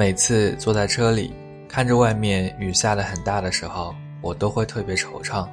[0.00, 1.30] 每次坐在车里，
[1.68, 5.46] 看着外面雨下的很大的时候，我都会特别惆怅。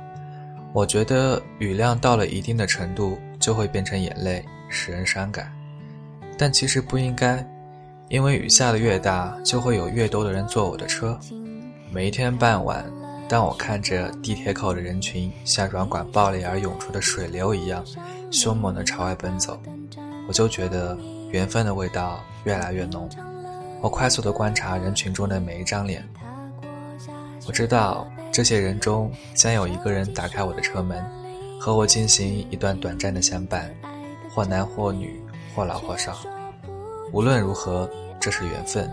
[0.72, 5.52] 我觉得雨量到了一定的程度，就会变成眼泪，使人伤感。
[6.38, 7.46] 但其实不应该，
[8.08, 11.20] 因为雨下的越大，就会有越多的人坐我的车。
[11.92, 12.90] 每一天傍晚，
[13.28, 17.84] 当我看着地铁口的人群像软管爆裂而涌出的水流一样，
[18.32, 19.60] 凶猛地朝外奔走，
[20.26, 20.98] 我就觉得
[21.32, 23.10] 缘分的味道越来越浓。
[23.82, 26.04] 我快速地观察人群中的每一张脸，
[27.46, 31.04] 我知道这些人中将有一个人打开我的车门，
[31.60, 33.74] 和我进行一段短暂的相伴，
[34.34, 35.22] 或男或女。
[35.56, 36.16] 或老或少，
[37.12, 38.88] 无论如何，这是缘分。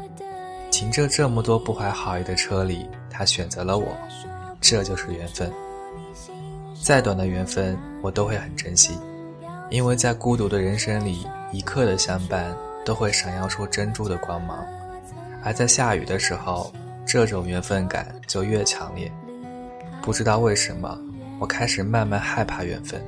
[0.70, 3.86] 停着这么多不怀好意的车里，他选择了我，
[4.62, 5.52] 这就是缘分。
[6.82, 8.96] 再短的缘分，我都会很珍惜，
[9.68, 14.64] 因为在孤独的人生里，一刻的相伴都会闪耀出珍珠的光芒。
[15.42, 16.72] 而在下雨的时候，
[17.06, 19.10] 这种缘分感就越强烈。
[20.02, 20.98] 不知道为什么，
[21.38, 23.02] 我开始慢慢害怕缘分，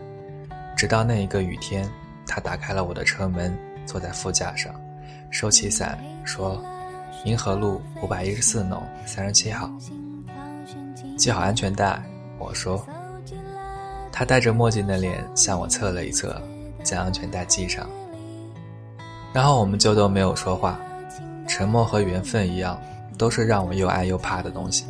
[0.76, 1.88] 直到那一个雨天。
[2.26, 4.74] 他打开了我的车门，坐在副驾上，
[5.30, 6.60] 收起伞，说
[7.24, 9.70] ：“银河路五百一十四弄三十七号，
[11.16, 12.02] 系好安全带。”
[12.38, 12.84] 我说。
[14.12, 16.40] 他戴着墨镜的脸向我侧了一侧，
[16.82, 17.86] 将安全带系上。
[19.36, 20.80] 然后我们就都没有说话，
[21.46, 22.80] 沉默和缘分一样，
[23.18, 24.86] 都是让我又爱又怕的东西。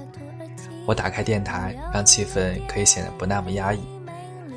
[0.86, 3.80] 我打开电台，让气氛可以显得不那么压抑。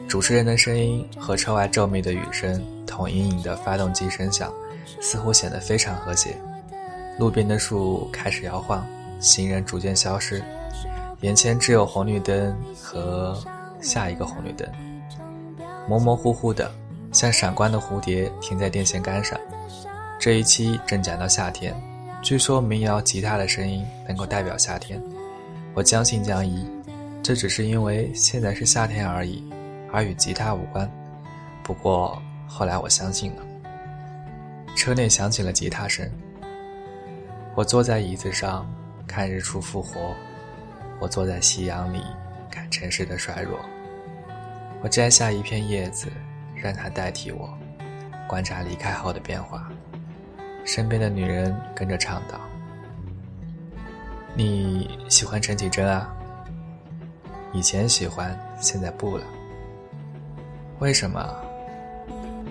[0.07, 4.53] 主持人的声音和车外骤密的雨声，同隐隐的发动机声响，
[5.01, 6.37] 似乎显得非常和谐。
[7.17, 8.85] 路边的树开始摇晃，
[9.19, 10.43] 行人逐渐消失，
[11.21, 13.35] 眼前只有红绿灯和
[13.81, 14.69] 下一个红绿灯，
[15.87, 16.71] 模模糊糊的，
[17.11, 19.35] 像闪光的蝴蝶停在电线杆上。
[20.19, 21.73] 这一期正讲到夏天，
[22.21, 25.01] 据说民谣吉他的声音能够代表夏天，
[25.73, 26.69] 我将信将疑，
[27.23, 29.41] 这只是因为现在是夏天而已。
[29.93, 30.91] 而与吉他无关，
[31.63, 33.43] 不过后来我相信了。
[34.75, 36.07] 车内响起了吉他声。
[37.55, 38.69] 我坐在椅子上
[39.07, 40.13] 看日出复活，
[40.99, 42.03] 我坐在夕阳里
[42.51, 43.57] 看城市的衰弱。
[44.81, 46.11] 我摘下一片叶子，
[46.55, 47.49] 让它代替我，
[48.27, 49.71] 观察离开后的变化。
[50.65, 52.39] 身边的女人跟着唱道
[54.35, 56.13] ：“你喜欢陈绮贞啊？
[57.53, 59.23] 以前喜欢，现在不了。”
[60.79, 61.35] 为什么？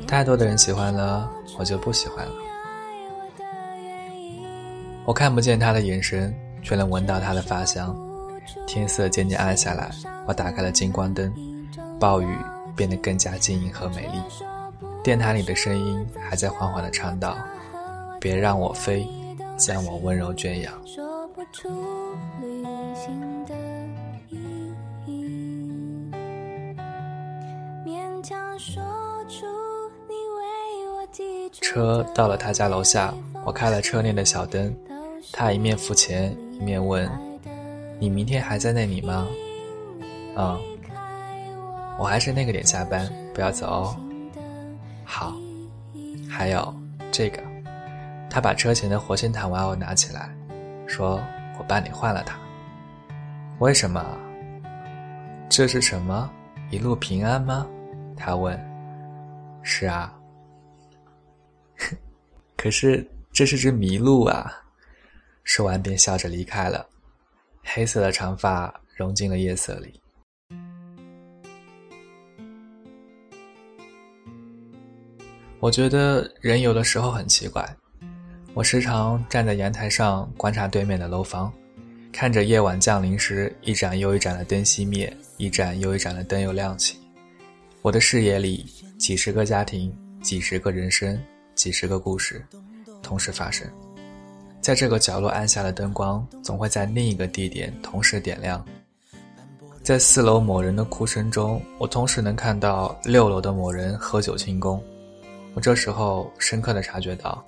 [0.06, 2.32] 太多的人喜欢了，我就不喜欢了。
[5.04, 7.96] 我看不见他的眼神，却能闻到他的发香。
[8.66, 9.90] 天色渐渐暗下来，
[10.26, 11.32] 我打开了金光灯，
[12.00, 12.36] 暴雨
[12.74, 14.20] 变得更加晶莹和美丽。
[15.02, 17.36] 电台里的声音还在缓缓地唱道
[18.20, 19.06] ：“别让我飞，
[19.56, 20.74] 将我温柔圈养。”
[31.50, 33.14] 车到了他家楼下，
[33.44, 34.74] 我开了车内的小灯，
[35.32, 37.10] 他一面付钱一面问
[37.98, 39.26] ：“你明天还在那里吗
[40.36, 40.58] ？”“嗯，
[41.98, 43.96] 我还是那个点下班，不要走哦。
[45.04, 45.34] ”“好。
[46.28, 46.74] ”“还有
[47.10, 47.42] 这个。”
[48.30, 50.34] 他把车前的活性炭玩偶拿起来，
[50.86, 51.20] 说
[51.58, 52.38] ：“我帮你换了它。
[53.58, 54.04] ”“为什么
[55.48, 56.30] ？”“这是什么？
[56.70, 57.66] 一路平安吗？”
[58.16, 58.58] 他问。
[59.62, 60.14] “是啊。
[62.56, 64.52] ”可是这是只麋鹿啊！
[65.44, 66.86] 说完便笑着离开了，
[67.64, 70.00] 黑色的长发融进了夜色里。
[75.60, 77.64] 我觉得人有的时候很奇怪，
[78.54, 81.52] 我时常站在阳台上观察对面的楼房，
[82.12, 86.98] 看着夜晚降临时一盏又一盏的灯熄灭，一盏又一盏的灯又亮起。
[87.82, 88.66] 我的视野里，
[88.98, 91.18] 几十个家庭，几十个人生。
[91.54, 92.40] 几十个故事
[93.02, 93.66] 同时发生，
[94.60, 98.64] 在这个角落按下的灯光，总会在另一个地点同时点亮。
[99.82, 104.80] 在四楼某人的哭声中，我同时能看到六楼的某人喝酒庆功。
[105.52, 107.44] 我这时候深刻的察觉到，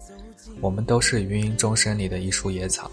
[0.61, 2.91] 我们都是芸芸众生里的一束野草。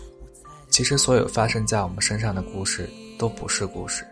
[0.69, 4.05] 其实，所有发生在我们身上的故事都不是故事，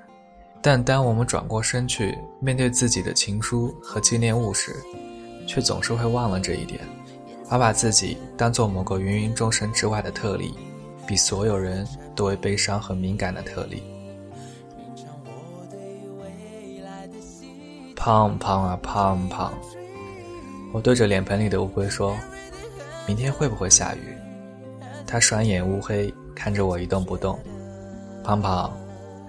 [0.61, 4.75] 但当我们转过身去面对自己的情书和纪念物时，
[5.45, 6.79] 却总是会忘了这一点。
[7.47, 10.51] 而把自己当做某个芸芸众生之外的特例，
[11.05, 13.83] 比所有人都为悲伤和敏感的特例。
[17.95, 19.53] 胖胖啊胖胖，
[20.73, 22.17] 我对着脸盆里的乌龟说
[23.07, 24.17] ：“明天会不会下雨？”
[25.05, 27.39] 他双眼乌黑，看着我一动不动。
[28.23, 28.75] 胖胖，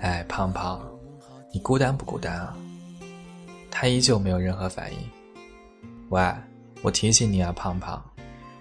[0.00, 0.81] 哎，胖胖，
[1.52, 2.56] 你孤单不孤单啊？
[3.70, 4.99] 他依旧没有任何反应。
[6.08, 6.23] 喂，
[6.81, 8.02] 我提醒你啊，胖胖，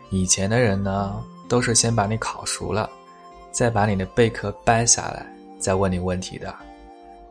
[0.10, 2.90] 以前的人呢，都是先把你烤熟了，
[3.50, 5.26] 再把你的贝壳掰下来，
[5.58, 6.54] 再问你问题的。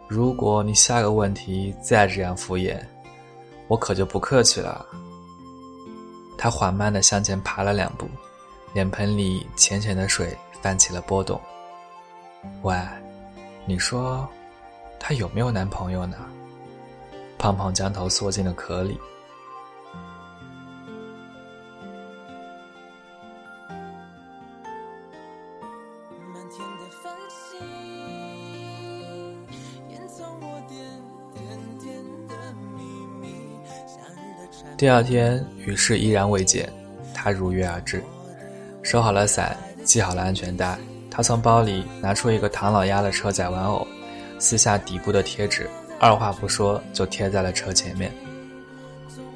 [0.08, 2.78] 如果你下个问题再这样敷衍，
[3.68, 4.86] 我可就不客气了。
[6.36, 8.08] 他缓慢地向前爬了两步，
[8.72, 11.40] 脸盆里浅浅的水泛起了波动。
[12.62, 12.76] 喂，
[13.66, 14.28] 你说，
[14.98, 16.16] 她有没有男朋友呢？
[17.38, 18.98] 胖胖将头缩进了壳里。
[34.76, 36.68] 第二天，雨势依然未减，
[37.14, 38.02] 他如约而至，
[38.82, 40.76] 收好了伞，系好了安全带。
[41.08, 43.86] 他从包里拿出一个唐老鸭的车载玩偶，
[44.40, 48.10] 撕下底部的贴纸，二话不说就贴在了车前面。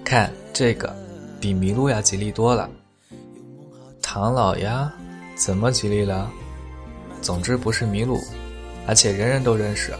[0.05, 0.93] 看这个，
[1.41, 2.69] 比麋鹿要吉利多了。
[4.03, 4.93] 唐老鸭，
[5.37, 6.29] 怎么吉利了？
[7.23, 8.21] 总之不是麋鹿，
[8.89, 9.93] 而且人人都认识。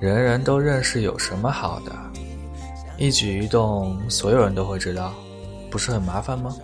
[0.00, 1.92] 人人都认识有什么好的？
[3.02, 5.12] 一举一动，所有人都会知道，
[5.68, 6.56] 不是很麻烦吗？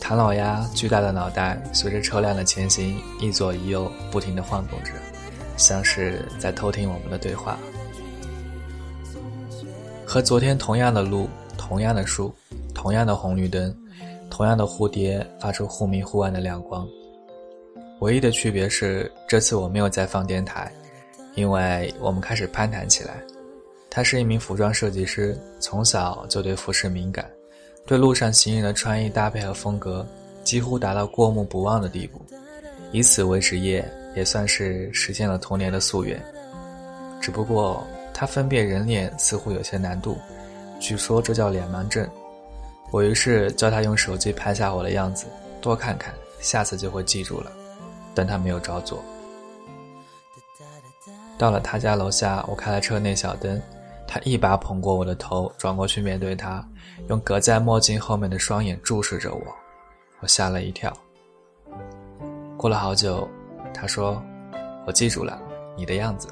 [0.00, 4.92] 唐老鸭巨大的脑袋随着车辆的前行一左一右不停地晃动着，
[5.58, 7.58] 像是在偷听我们的对话。
[10.06, 11.28] 和昨天同样的路，
[11.58, 12.34] 同样的树，
[12.74, 13.76] 同样的红绿灯，
[14.30, 16.88] 同样的蝴蝶发出忽明忽暗的亮光。
[18.00, 20.72] 唯一的区别是，这次我没有再放电台，
[21.34, 23.22] 因为我们开始攀谈起来。
[23.90, 27.28] 他是一名服装设计师，从小就对服饰敏感，
[27.86, 30.06] 对路上行人的穿衣搭配和风格
[30.44, 32.20] 几乎达到过目不忘的地步，
[32.92, 36.22] 以此为职业也算是实现了童年的夙愿。
[37.20, 40.18] 只不过他分辨人脸似乎有些难度，
[40.78, 42.08] 据说这叫脸盲症。
[42.90, 45.26] 我于是叫他用手机拍下我的样子，
[45.60, 47.50] 多看看，下次就会记住了。
[48.14, 49.02] 但他没有照做。
[51.36, 53.60] 到了他家楼下，我开了车内小灯。
[54.10, 56.66] 他一把捧过我的头，转过去面对他，
[57.10, 59.42] 用隔在墨镜后面的双眼注视着我，
[60.20, 60.90] 我吓了一跳。
[62.56, 63.28] 过了好久，
[63.74, 64.20] 他说
[64.86, 65.38] ：“我记住了
[65.76, 66.26] 你的样子。”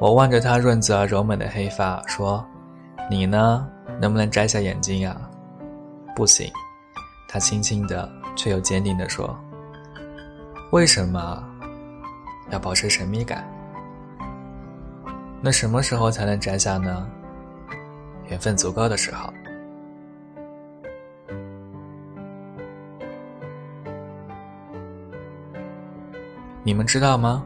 [0.00, 2.44] 我望着他润泽而柔美的黑发，说
[3.08, 3.66] ：“你呢？
[4.00, 5.30] 能不能摘下眼镜啊
[6.16, 6.50] ？”“不行。”
[7.30, 9.38] 他轻轻的却又坚定的说
[10.72, 11.42] ：“为什么？
[12.50, 13.48] 要保持神秘感。”
[15.40, 17.06] 那什么时候才能摘下呢？
[18.28, 19.32] 缘分足够的时候。
[26.64, 27.44] 你们知道吗？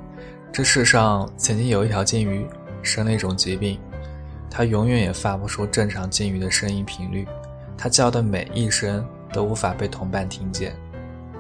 [0.51, 2.47] 这世上曾经有一条金鱼
[2.83, 3.79] 生了一种疾病，
[4.51, 7.27] 它永远也发不出正常金鱼的声音频率，
[7.77, 10.75] 它叫的每一声都无法被同伴听见，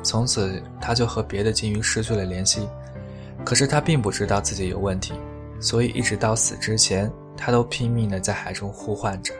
[0.02, 2.68] 从此它就和别的金鱼失去了联系。
[3.46, 5.14] 可是它并不知道自己有问题。
[5.60, 9.34] 所以，一直到死之前，他都拼命地在海中呼唤着，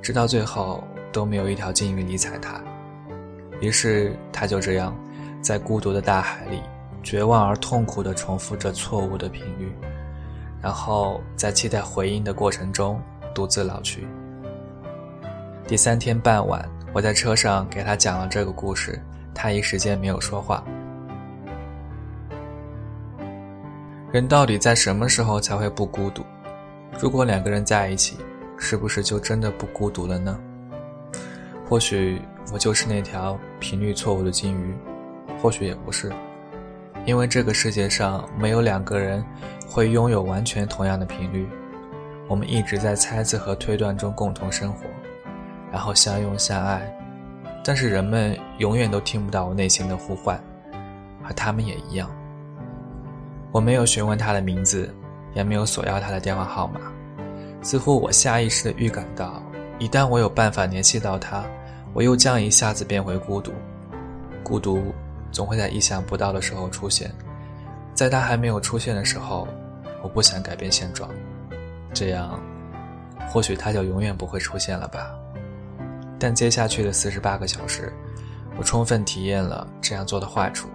[0.00, 0.82] 直到最后
[1.12, 2.58] 都没有一条鲸鱼理睬他。
[3.60, 4.96] 于是，他就这样，
[5.42, 6.62] 在孤独的大海里，
[7.02, 9.70] 绝望而痛苦地重复着错误的频率，
[10.62, 12.98] 然后在期待回应的过程中
[13.34, 14.06] 独自老去。
[15.68, 18.98] 第三天傍晚，我在车上给他讲了这个故事，
[19.34, 20.64] 他一时间没有说话。
[24.12, 26.22] 人到底在什么时候才会不孤独？
[27.00, 28.18] 如果两个人在一起，
[28.58, 30.38] 是不是就真的不孤独了呢？
[31.66, 32.20] 或许
[32.52, 34.74] 我就是那条频率错误的金鱼，
[35.40, 36.12] 或许也不是，
[37.06, 39.24] 因为这个世界上没有两个人
[39.66, 41.48] 会拥有完全同样的频率。
[42.28, 44.84] 我们一直在猜测和推断中共同生活，
[45.72, 46.82] 然后相拥相爱，
[47.64, 50.38] 但是人们永远都听不到我内心的呼唤，
[51.24, 52.10] 而他们也一样。
[53.52, 54.92] 我没有询问他的名字，
[55.34, 56.80] 也没有索要他的电话号码。
[57.60, 59.42] 似乎我下意识地预感到，
[59.78, 61.44] 一旦我有办法联系到他，
[61.92, 63.52] 我又将一下子变回孤独。
[64.42, 64.92] 孤独
[65.30, 67.12] 总会在意想不到的时候出现，
[67.94, 69.46] 在他还没有出现的时候，
[70.02, 71.08] 我不想改变现状，
[71.92, 72.40] 这样，
[73.28, 75.14] 或许他就永远不会出现了吧。
[76.18, 77.92] 但接下去的四十八个小时，
[78.56, 80.68] 我充分体验了这样做的坏处。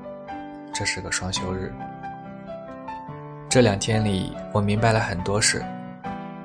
[0.74, 1.74] 这是个双休日。
[3.50, 5.63] 这两天里，我明白了很多事，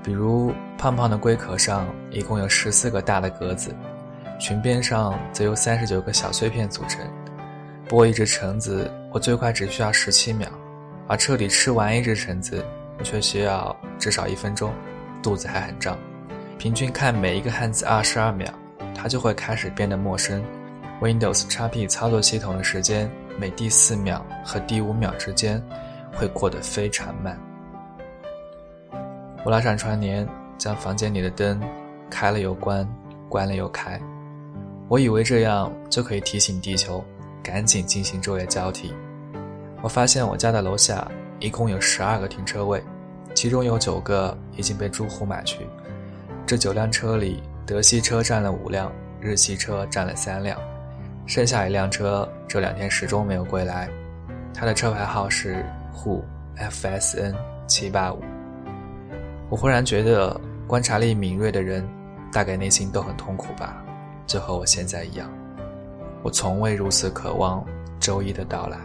[0.04, 3.74] 比如胖胖的龟壳上一共有十四个大的格子，
[4.38, 7.04] 裙边上则由三十九个小碎片组成。
[7.88, 10.48] 剥一只橙子，我最快只需要十七秒，
[11.08, 12.64] 而彻底吃完一只橙子，
[12.98, 14.72] 我却需要至少一分钟，
[15.20, 15.98] 肚子还很胀。
[16.56, 18.48] 平均看每一个汉字二十二秒，
[18.94, 20.42] 它就会开始变得陌生。
[21.00, 25.60] Windows XP 操作系统的时间每第四秒和第五秒之间
[26.12, 27.38] 会过得非常慢。
[29.44, 30.26] 我拉上窗帘，
[30.56, 31.60] 将房间里的灯
[32.08, 32.88] 开了又关，
[33.28, 34.00] 关了又开。
[34.88, 37.02] 我以为这样就可以提醒地球
[37.42, 38.94] 赶紧进行昼夜交替。
[39.80, 42.80] 我发现我家的楼下一共有十二个停车位，
[43.34, 45.66] 其中有九个已经被住户买去。
[46.46, 50.56] 这九辆车里，德系车占了五辆，日系车占了三辆。
[51.26, 53.88] 剩下一辆车这两天始终没有归来，
[54.52, 56.24] 他的车牌号是沪
[56.56, 57.34] FSN
[57.66, 58.20] 七八五。
[59.50, 61.86] 我忽然觉得，观察力敏锐的人，
[62.32, 63.84] 大概内心都很痛苦吧，
[64.26, 65.30] 就和我现在一样。
[66.22, 67.64] 我从未如此渴望
[68.00, 68.78] 周一的到来。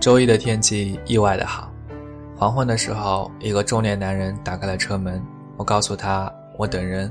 [0.00, 1.72] 周一的天气意外的好，
[2.36, 5.24] 黄昏的时候，一个中年男人打开了车门。
[5.56, 7.10] 我告诉他我等人。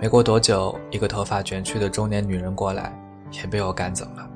[0.00, 2.92] 没过多久，一个头发卷曲的中年女人过来，
[3.30, 4.28] 也被我赶走了。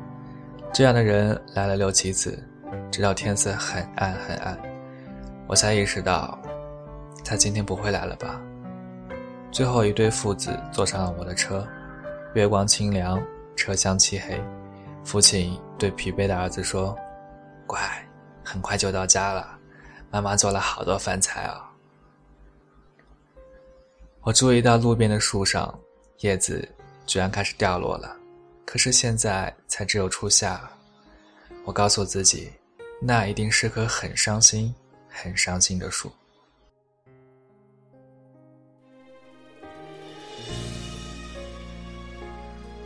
[0.73, 2.43] 这样的人来了六七次，
[2.91, 4.57] 直到天色很暗很暗，
[5.47, 6.39] 我才意识到，
[7.25, 8.41] 他今天不会来了吧。
[9.51, 11.67] 最后一对父子坐上了我的车，
[12.35, 13.21] 月光清凉，
[13.57, 14.41] 车厢漆黑。
[15.05, 16.97] 父亲对疲惫的儿子说。
[17.67, 17.79] 乖，
[18.43, 19.59] 很快就到家了。
[20.11, 21.68] 妈妈做了好多饭菜哦。
[24.29, 25.75] 我注意到路边的树上
[26.19, 26.69] 叶子
[27.07, 28.15] 居然开始掉落了，
[28.67, 30.71] 可是现在才只有初夏。
[31.65, 32.53] 我告诉自己，
[33.01, 34.75] 那一定是棵很伤心、
[35.09, 36.13] 很伤心的树。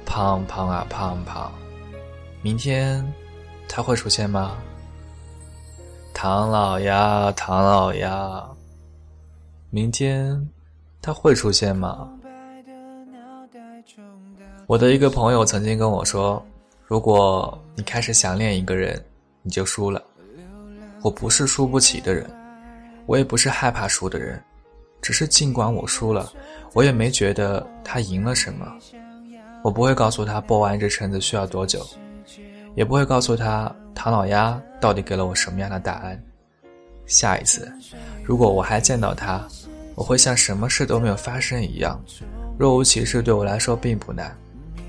[0.06, 1.52] 胖胖啊胖胖，
[2.40, 3.04] 明天
[3.68, 4.62] 他会出现吗？
[6.14, 8.48] 唐老鸭，唐老鸭，
[9.70, 10.48] 明天
[11.02, 12.08] 他会出现吗？
[14.68, 16.40] 我的一个朋友曾经跟我说
[16.86, 19.04] ：“如果你开始想念一个人，
[19.42, 20.00] 你就输了。”
[21.02, 22.30] 我不是输不起的人，
[23.06, 24.40] 我也不是害怕输的人，
[25.00, 26.32] 只是尽管我输了，
[26.72, 28.72] 我也没觉得他赢了什么。
[29.64, 31.84] 我不会告诉他剥完这橙子需要多久。
[32.74, 36.18] 也不会告诉他唐老鸭到底给了我什么样的答案。
[37.04, 37.70] 下一次，
[38.24, 39.46] 如果我还见到他，
[39.94, 42.02] 我会像什么事都没有发生一样，
[42.58, 44.36] 若无其事对我来说并不难，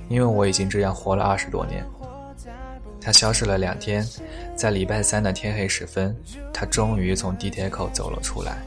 [0.09, 1.85] 因为我已经这样活了二十多年。
[3.01, 4.07] 他消失了两天，
[4.55, 6.15] 在礼拜三的天黑时分，
[6.53, 8.57] 他终于从地铁口走了出来，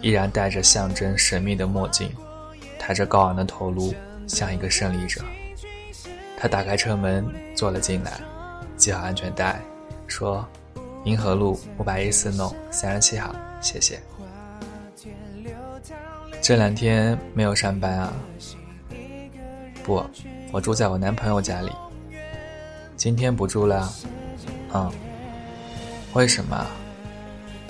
[0.00, 2.10] 依然戴着象征神秘的墨镜，
[2.78, 3.94] 抬着高昂的头颅，
[4.26, 5.20] 像一个胜利者。
[6.38, 8.20] 他打开车门，坐了进来。
[8.78, 9.60] 系好安全带，
[10.06, 10.46] 说
[11.04, 14.00] ：“银河路五百一十四弄三十七号，谢谢。”
[16.42, 18.12] 这两天没有上班啊？
[19.82, 20.04] 不，
[20.52, 21.70] 我住在我男朋友家里。
[22.96, 23.92] 今天不住了？
[24.72, 24.92] 嗯。
[26.12, 26.66] 为什么？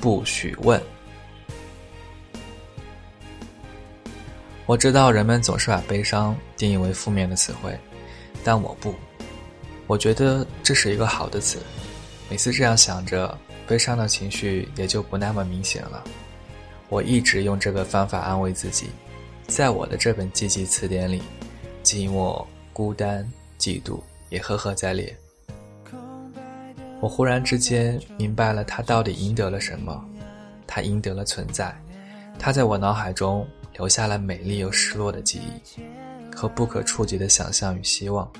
[0.00, 0.80] 不许问。
[4.66, 7.76] 我知道人们总是把悲伤定义为负面的词汇，
[8.44, 8.94] 但我不。
[9.86, 11.58] 我觉得这是一个好的词，
[12.28, 16.04] 每次这样想着，悲伤的情绪也就不那么明显了。
[16.88, 18.90] 我一直用这个方法安慰自己，
[19.48, 21.22] 在我的这本积极词典里，
[21.82, 23.28] 寂寞、孤单、
[23.58, 25.16] 嫉妒也赫赫在列。
[27.00, 30.04] 我忽然之间明白了，他到底赢得了什么？
[30.66, 31.74] 他赢得了存在，
[32.38, 35.82] 他在我脑海中留下了美丽又失落的记忆，
[36.34, 38.30] 和不可触及的想象与希望。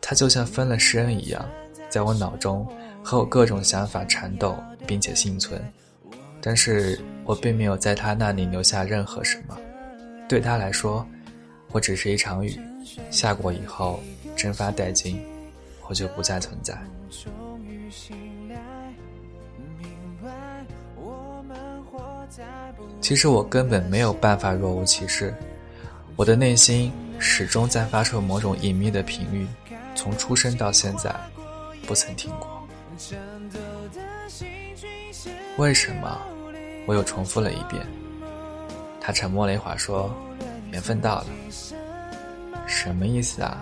[0.00, 1.48] 他就像分了身一样，
[1.88, 2.66] 在我脑中
[3.02, 4.56] 和我各种想法缠斗，
[4.86, 5.60] 并且幸存。
[6.40, 9.56] 但是我并没有在他那里留下任何什么。
[10.28, 11.06] 对他来说，
[11.72, 12.58] 我只是一场雨，
[13.10, 14.00] 下过以后
[14.36, 15.20] 蒸发殆尽，
[15.88, 16.76] 我就不再存在。
[23.00, 25.34] 其实我根本没有办法若无其事，
[26.14, 29.46] 我的内心始终在发出某种隐秘的频率。
[29.94, 31.12] 从出生到现在，
[31.84, 32.64] 不曾听过。
[35.58, 36.16] 为什么？
[36.86, 37.84] 我又重复了一遍。
[39.00, 40.08] 他沉默了一会儿，说
[40.70, 41.26] ：“缘分到了。”
[42.64, 43.60] 什么意思啊？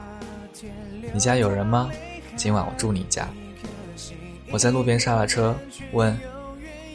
[1.14, 1.90] 你家有人吗？
[2.36, 3.26] 今晚我住你家。
[4.50, 5.56] 我在路边刹了车，
[5.92, 6.14] 问：“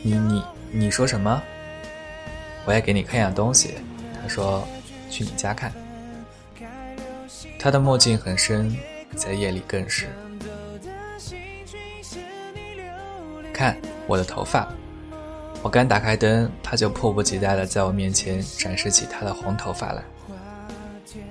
[0.05, 1.41] 你你你说什么？”
[2.65, 3.73] 我要给你看样东西。
[4.21, 4.63] 他说
[5.09, 5.73] ：“去你家看。”
[7.57, 8.77] 他的墨镜很深，
[9.15, 10.07] 在夜里更是。
[13.51, 14.71] 看我的头发。
[15.63, 20.03] 我刚打开灯，他就迫不及待地在我面前展示起他的红头发来。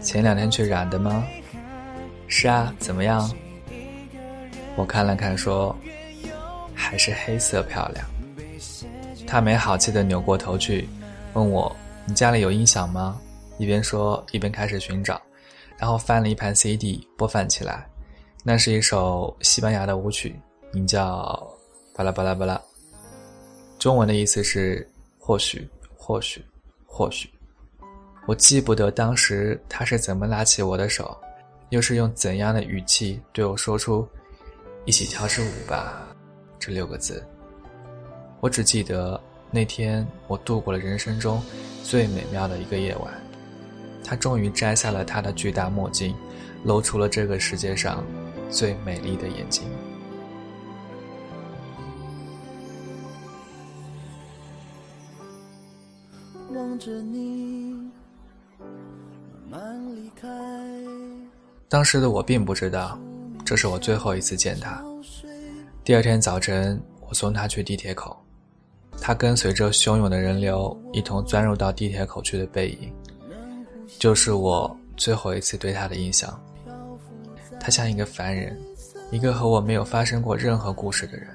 [0.01, 1.25] 前两天去染的吗？
[2.29, 3.29] 是啊，怎么样？
[4.77, 5.77] 我看了看，说
[6.73, 8.07] ：“还是黑色漂亮。”
[9.27, 10.89] 他没好气地扭过头去，
[11.33, 11.75] 问我
[12.07, 13.19] ：“你家里有音响吗？”
[13.59, 15.21] 一边说一边开始寻找，
[15.77, 17.85] 然后翻了一盘 CD 播放起来。
[18.45, 20.41] 那是一首西班牙的舞曲，
[20.73, 21.07] 名叫
[21.97, 22.55] 《巴拉巴拉巴拉》。
[23.81, 24.87] 中文的意思是
[25.19, 26.45] 或许，或许，
[26.85, 27.31] 或许。
[28.27, 31.19] 我记不得当时他是怎么拉起我的手，
[31.71, 34.07] 又是用怎样的语气对我说出
[34.85, 36.07] “一起跳支舞吧”
[36.61, 37.25] 这六个字。
[38.41, 39.19] 我只记得
[39.51, 41.43] 那天我度过了人生中
[41.83, 43.11] 最美妙的一个夜晚。
[44.05, 46.15] 他终于摘下了他的巨大墨镜，
[46.65, 48.05] 露出了这个世界上
[48.51, 49.65] 最美丽的眼睛。
[61.69, 62.99] 当时的我并不知道，
[63.45, 64.83] 这是我最后一次见他。
[65.85, 68.17] 第二天早晨，我送他去地铁口，
[69.01, 72.93] 他跟随着汹涌的人流一同钻入到地铁口去的背影，
[73.99, 76.41] 就是我最后一次对他的印象。
[77.61, 78.59] 他像一个凡人，
[79.11, 81.29] 一个和我没有发生过任何故事的人，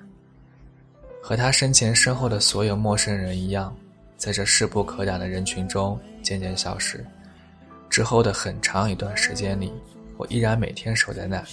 [1.21, 3.75] 和他生前身后的所有陌生人一样。
[4.17, 7.05] 在这势不可挡的人群中渐渐消失，
[7.89, 9.71] 之后的很长一段时间里，
[10.17, 11.47] 我依然每天守在那里。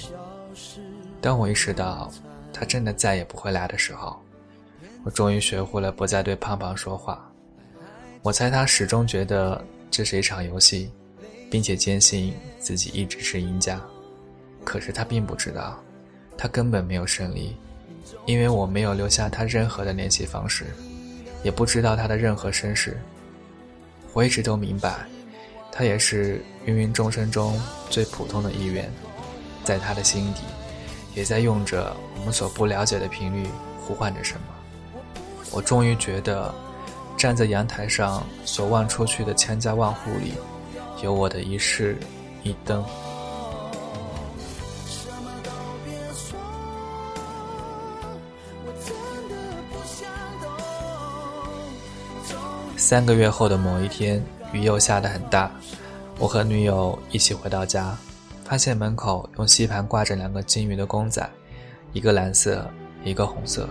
[1.20, 2.10] 当我意识到
[2.52, 4.20] 他真的再也不会来的时候，
[5.04, 7.28] 我终于学会了不再对胖胖说话。
[8.22, 10.90] 我猜他始终觉得这是一场游戏，
[11.50, 13.80] 并且坚信自己一直是赢家。
[14.64, 15.82] 可是他并不知道，
[16.38, 17.56] 他根本没有胜利，
[18.26, 20.66] 因为我没有留下他任何的联系方式。
[21.42, 22.96] 也不知道他的任何身世。
[24.12, 24.94] 我一直都明白，
[25.70, 28.90] 他也是芸芸众生中最普通的一员，
[29.64, 30.42] 在他的心底，
[31.14, 33.48] 也在用着我们所不了解的频率
[33.81, 34.40] 呼唤着什么。
[35.50, 36.55] 我终于觉得，
[37.16, 40.35] 站在阳台上所望出去的千家万户里，
[41.02, 41.96] 有我的一室
[42.42, 42.85] 一灯。
[52.82, 54.20] 三个月后的某一天，
[54.52, 55.48] 雨又下得很大，
[56.18, 57.96] 我和女友一起回到家，
[58.44, 61.24] 发现门口用吸盘挂着两个金鱼的公仔，
[61.92, 62.68] 一个蓝色，
[63.04, 63.68] 一个红色。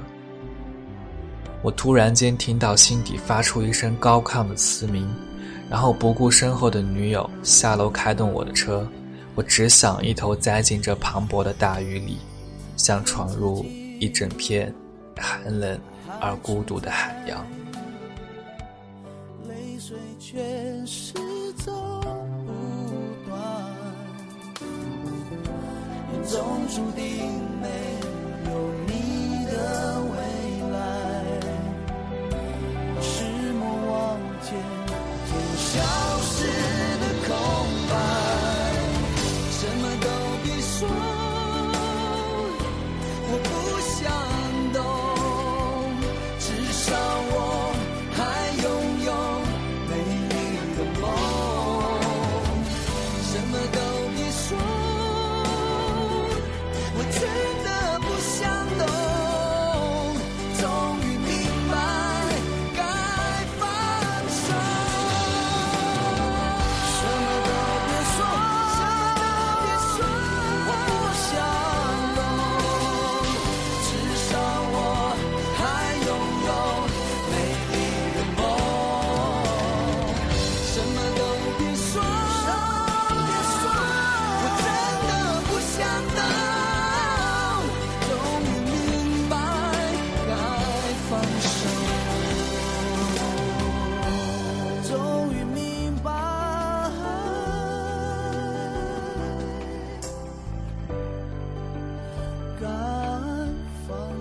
[1.61, 5.13] 我突然间听到心底发出一声高亢的嘶鸣，
[5.69, 8.87] 然后不顾身后的女友下楼开动我的车，
[9.35, 12.17] 我只想一头栽进这磅礴的大雨里，
[12.77, 13.65] 像闯入
[13.99, 14.73] 一整片
[15.17, 15.77] 寒冷
[16.21, 17.45] 而孤独的海洋。
[20.31, 20.39] 却
[20.85, 21.11] 是
[21.57, 21.73] 走
[22.45, 22.53] 不
[23.27, 23.35] 断，
[26.09, 27.03] 命中注定
[27.59, 27.67] 没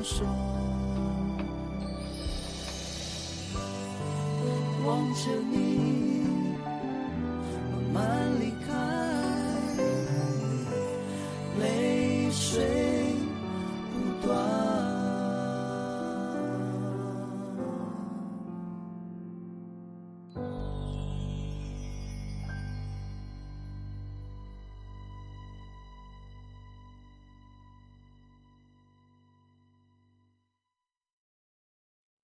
[0.02, 0.24] 手
[4.86, 6.19] 望着你。